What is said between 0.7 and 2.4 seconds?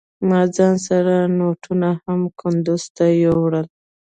سره نوټونه هم